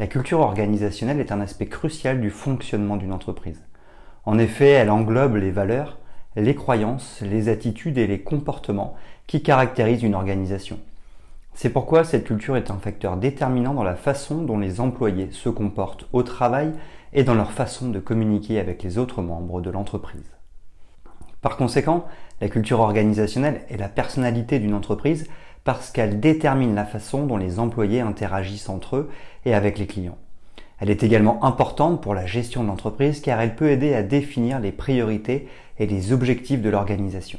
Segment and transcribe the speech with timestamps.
[0.00, 3.60] La culture organisationnelle est un aspect crucial du fonctionnement d'une entreprise.
[4.26, 5.98] En effet, elle englobe les valeurs,
[6.36, 8.94] les croyances, les attitudes et les comportements
[9.26, 10.78] qui caractérisent une organisation.
[11.52, 15.48] C'est pourquoi cette culture est un facteur déterminant dans la façon dont les employés se
[15.48, 16.72] comportent au travail
[17.12, 20.37] et dans leur façon de communiquer avec les autres membres de l'entreprise.
[21.40, 22.06] Par conséquent,
[22.40, 25.28] la culture organisationnelle est la personnalité d'une entreprise
[25.64, 29.10] parce qu'elle détermine la façon dont les employés interagissent entre eux
[29.44, 30.18] et avec les clients.
[30.80, 34.60] Elle est également importante pour la gestion de l'entreprise car elle peut aider à définir
[34.60, 37.38] les priorités et les objectifs de l'organisation.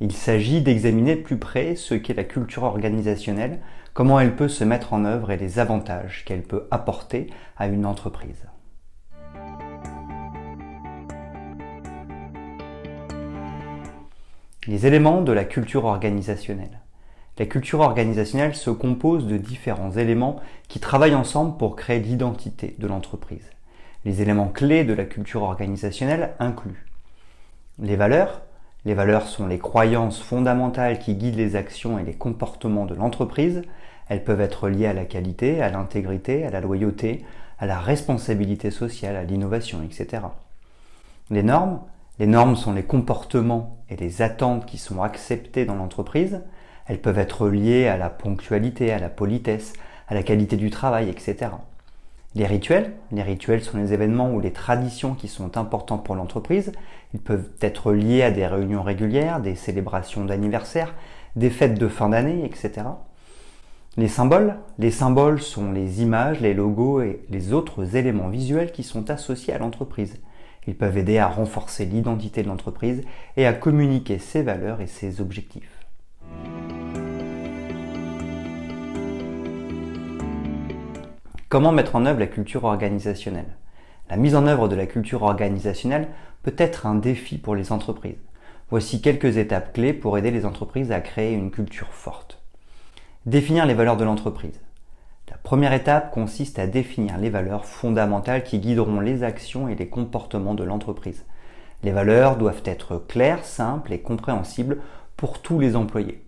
[0.00, 3.60] Il s'agit d'examiner de plus près ce qu'est la culture organisationnelle,
[3.92, 7.28] comment elle peut se mettre en œuvre et les avantages qu'elle peut apporter
[7.58, 8.49] à une entreprise.
[14.66, 16.80] Les éléments de la culture organisationnelle.
[17.38, 22.86] La culture organisationnelle se compose de différents éléments qui travaillent ensemble pour créer l'identité de
[22.86, 23.48] l'entreprise.
[24.04, 26.84] Les éléments clés de la culture organisationnelle incluent
[27.78, 28.42] les valeurs.
[28.84, 33.62] Les valeurs sont les croyances fondamentales qui guident les actions et les comportements de l'entreprise.
[34.10, 37.24] Elles peuvent être liées à la qualité, à l'intégrité, à la loyauté,
[37.58, 40.22] à la responsabilité sociale, à l'innovation, etc.
[41.30, 41.80] Les normes.
[42.20, 46.42] Les normes sont les comportements et les attentes qui sont acceptés dans l'entreprise.
[46.86, 49.72] Elles peuvent être liées à la ponctualité, à la politesse,
[50.06, 51.52] à la qualité du travail, etc.
[52.34, 56.72] Les rituels, les rituels sont les événements ou les traditions qui sont importants pour l'entreprise.
[57.14, 60.94] Ils peuvent être liés à des réunions régulières, des célébrations d'anniversaire,
[61.36, 62.82] des fêtes de fin d'année, etc.
[63.96, 68.82] Les symboles, les symboles sont les images, les logos et les autres éléments visuels qui
[68.82, 70.20] sont associés à l'entreprise.
[70.66, 73.02] Ils peuvent aider à renforcer l'identité de l'entreprise
[73.36, 75.86] et à communiquer ses valeurs et ses objectifs.
[81.48, 83.56] Comment mettre en œuvre la culture organisationnelle?
[84.08, 86.08] La mise en œuvre de la culture organisationnelle
[86.42, 88.20] peut être un défi pour les entreprises.
[88.70, 92.40] Voici quelques étapes clés pour aider les entreprises à créer une culture forte.
[93.26, 94.60] Définir les valeurs de l'entreprise.
[95.30, 99.88] La première étape consiste à définir les valeurs fondamentales qui guideront les actions et les
[99.88, 101.24] comportements de l'entreprise.
[101.84, 104.78] Les valeurs doivent être claires, simples et compréhensibles
[105.16, 106.24] pour tous les employés.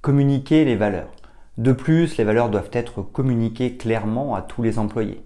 [0.00, 1.10] Communiquer les valeurs.
[1.58, 5.22] De plus, les valeurs doivent être communiquées clairement à tous les employés.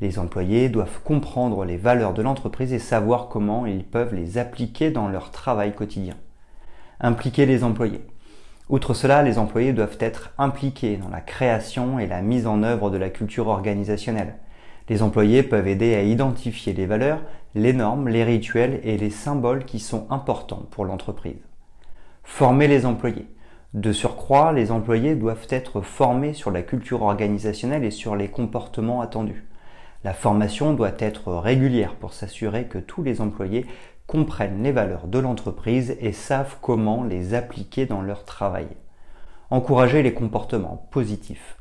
[0.00, 4.90] Les employés doivent comprendre les valeurs de l'entreprise et savoir comment ils peuvent les appliquer
[4.90, 6.14] dans leur travail quotidien.
[7.00, 8.04] Impliquer les employés.
[8.68, 12.90] Outre cela, les employés doivent être impliqués dans la création et la mise en œuvre
[12.90, 14.36] de la culture organisationnelle.
[14.88, 17.22] Les employés peuvent aider à identifier les valeurs,
[17.54, 21.40] les normes, les rituels et les symboles qui sont importants pour l'entreprise.
[22.24, 23.26] Former les employés.
[23.74, 29.00] De surcroît, les employés doivent être formés sur la culture organisationnelle et sur les comportements
[29.00, 29.44] attendus.
[30.04, 33.66] La formation doit être régulière pour s'assurer que tous les employés
[34.12, 38.66] comprennent les valeurs de l'entreprise et savent comment les appliquer dans leur travail.
[39.48, 41.56] Encourager les comportements positifs.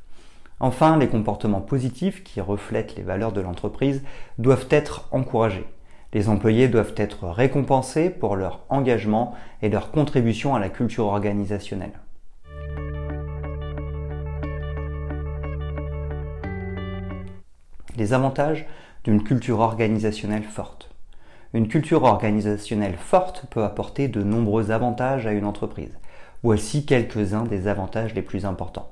[0.59, 4.03] Enfin, les comportements positifs qui reflètent les valeurs de l'entreprise
[4.38, 5.66] doivent être encouragés.
[6.11, 12.01] Les employés doivent être récompensés pour leur engagement et leur contribution à la culture organisationnelle.
[17.95, 18.66] Les avantages
[19.06, 20.91] d'une culture organisationnelle forte.
[21.53, 26.00] Une culture organisationnelle forte peut apporter de nombreux avantages à une entreprise.
[26.44, 28.90] Voici quelques-uns des avantages les plus importants.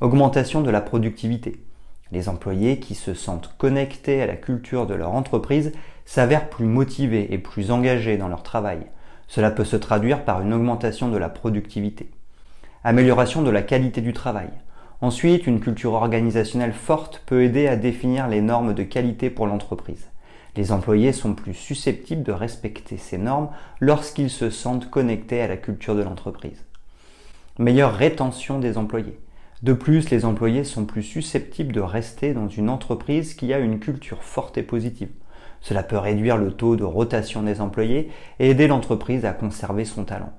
[0.00, 1.60] Augmentation de la productivité.
[2.12, 5.72] Les employés qui se sentent connectés à la culture de leur entreprise
[6.04, 8.86] s'avèrent plus motivés et plus engagés dans leur travail.
[9.26, 12.10] Cela peut se traduire par une augmentation de la productivité.
[12.84, 14.50] Amélioration de la qualité du travail.
[15.00, 20.06] Ensuite, une culture organisationnelle forte peut aider à définir les normes de qualité pour l'entreprise.
[20.56, 23.50] Les employés sont plus susceptibles de respecter ces normes
[23.80, 26.64] lorsqu'ils se sentent connectés à la culture de l'entreprise.
[27.58, 29.18] Meilleure rétention des employés.
[29.62, 33.80] De plus, les employés sont plus susceptibles de rester dans une entreprise qui a une
[33.80, 35.10] culture forte et positive.
[35.60, 40.04] Cela peut réduire le taux de rotation des employés et aider l'entreprise à conserver son
[40.04, 40.32] talent.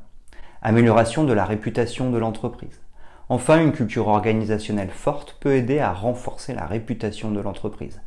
[0.62, 2.82] Amélioration de la réputation de l'entreprise.
[3.30, 8.00] Enfin, une culture organisationnelle forte peut aider à renforcer la réputation de l'entreprise.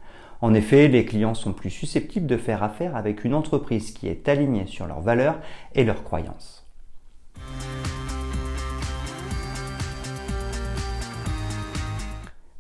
[0.43, 4.27] En effet, les clients sont plus susceptibles de faire affaire avec une entreprise qui est
[4.27, 5.39] alignée sur leurs valeurs
[5.75, 6.67] et leurs croyances.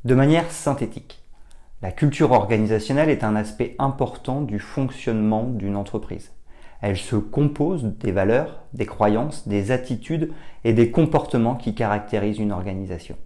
[0.04, 1.22] De manière synthétique,
[1.80, 6.32] la culture organisationnelle est un aspect important du fonctionnement d'une entreprise.
[6.82, 10.32] Elle se compose des valeurs, des croyances, des attitudes
[10.64, 13.16] et des comportements qui caractérisent une organisation.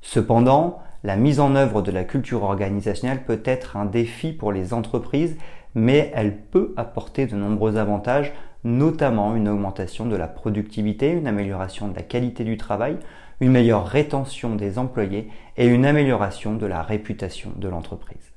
[0.00, 4.74] Cependant, la mise en œuvre de la culture organisationnelle peut être un défi pour les
[4.74, 5.36] entreprises,
[5.74, 8.32] mais elle peut apporter de nombreux avantages,
[8.64, 12.98] notamment une augmentation de la productivité, une amélioration de la qualité du travail,
[13.40, 18.32] une meilleure rétention des employés et une amélioration de la réputation de l'entreprise.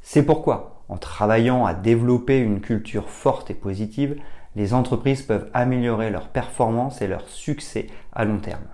[0.00, 4.16] C'est pourquoi, en travaillant à développer une culture forte et positive,
[4.56, 8.66] les entreprises peuvent améliorer leur performance et leur succès à long terme.